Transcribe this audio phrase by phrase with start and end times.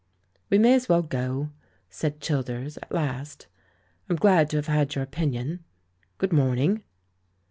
[0.49, 1.51] "We may as well go,"
[1.87, 3.45] said Childers, at last;
[4.09, 5.63] "I'm glad to have had your opinion.
[6.17, 6.81] Good morning."